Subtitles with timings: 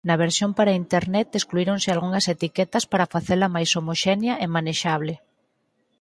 [0.07, 5.13] Na versión para a internet excluíronse algunhas etiquetas para facela máis homoxénea e manexable.